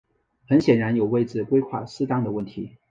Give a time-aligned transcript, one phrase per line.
[0.47, 2.71] 很显然有位置规划失当的问题。